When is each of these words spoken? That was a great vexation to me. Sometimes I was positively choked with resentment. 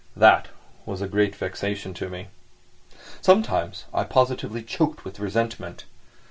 That 0.15 0.47
was 0.83 0.99
a 1.03 1.07
great 1.07 1.35
vexation 1.35 1.93
to 1.93 2.09
me. 2.09 2.29
Sometimes 3.21 3.85
I 3.93 3.97
was 3.99 4.07
positively 4.09 4.63
choked 4.63 5.05
with 5.05 5.19
resentment. 5.19 5.85